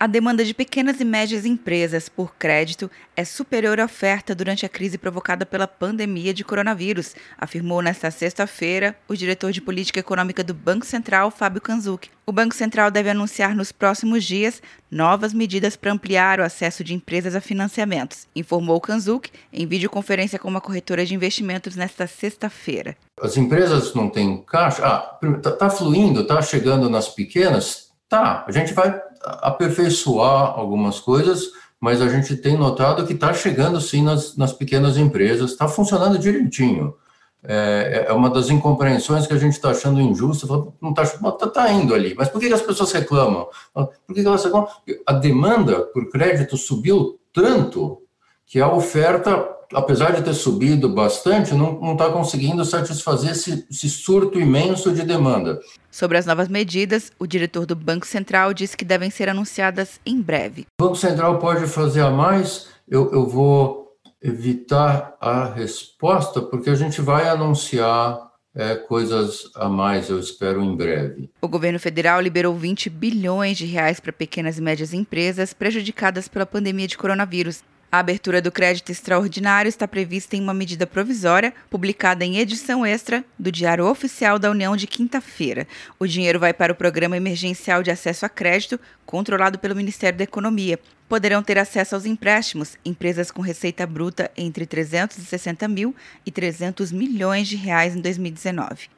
[0.00, 4.68] A demanda de pequenas e médias empresas por crédito é superior à oferta durante a
[4.68, 10.54] crise provocada pela pandemia de coronavírus, afirmou nesta sexta-feira o diretor de política econômica do
[10.54, 12.10] Banco Central, Fábio Kanzuk.
[12.24, 16.94] O Banco Central deve anunciar nos próximos dias novas medidas para ampliar o acesso de
[16.94, 22.96] empresas a financiamentos, informou Kanzuk em videoconferência com uma corretora de investimentos nesta sexta-feira.
[23.20, 24.86] As empresas não têm caixa?
[24.86, 27.88] Ah, está tá fluindo, está chegando nas pequenas?
[28.08, 31.50] Tá, a gente vai aperfeiçoar algumas coisas,
[31.80, 36.18] mas a gente tem notado que está chegando sim nas, nas pequenas empresas, está funcionando
[36.18, 36.94] direitinho.
[37.42, 40.46] É, é, uma das incompreensões que a gente está achando injusta.
[40.80, 43.46] Não está tá, tá indo ali, mas por que, que as pessoas reclamam?
[43.72, 44.68] Por que, que elas reclamam?
[45.06, 48.02] A demanda por crédito subiu tanto
[48.44, 54.38] que a oferta apesar de ter subido bastante, não está conseguindo satisfazer esse, esse, surto
[54.38, 55.60] imenso de demanda.
[55.90, 60.20] Sobre as novas medidas, o diretor do Banco Central disse que devem ser anunciadas em
[60.20, 60.66] breve.
[60.80, 62.68] O Banco Central pode fazer a mais?
[62.88, 63.88] Eu, eu vou
[64.22, 70.74] evitar a resposta, porque a gente vai anunciar é, coisas a mais, eu espero, em
[70.74, 71.30] breve.
[71.40, 76.44] O governo federal liberou 20 bilhões de reais para pequenas e médias empresas prejudicadas pela
[76.44, 77.62] pandemia de coronavírus.
[77.90, 83.24] A abertura do crédito extraordinário está prevista em uma medida provisória, publicada em edição extra
[83.38, 85.66] do Diário Oficial da União de quinta-feira.
[85.98, 90.24] O dinheiro vai para o Programa Emergencial de Acesso a Crédito, controlado pelo Ministério da
[90.24, 90.78] Economia.
[91.08, 97.48] Poderão ter acesso aos empréstimos empresas com receita bruta entre 360 mil e 300 milhões
[97.48, 98.97] de reais em 2019.